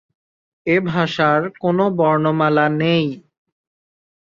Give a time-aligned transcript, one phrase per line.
[0.67, 3.05] এ ভাষার কোন বর্ণমালা নেই।